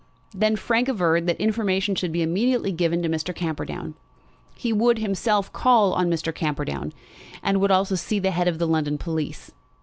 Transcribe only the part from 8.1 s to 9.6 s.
the head of the London police.